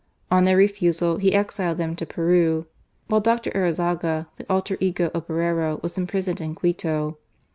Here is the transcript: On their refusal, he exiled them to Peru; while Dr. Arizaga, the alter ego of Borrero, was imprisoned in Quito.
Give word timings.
On 0.31 0.45
their 0.45 0.57
refusal, 0.57 1.17
he 1.17 1.31
exiled 1.35 1.77
them 1.77 1.95
to 1.97 2.07
Peru; 2.07 2.65
while 3.05 3.21
Dr. 3.21 3.51
Arizaga, 3.51 4.25
the 4.37 4.47
alter 4.49 4.75
ego 4.79 5.11
of 5.13 5.27
Borrero, 5.27 5.79
was 5.83 5.95
imprisoned 5.95 6.41
in 6.41 6.55
Quito. 6.55 7.19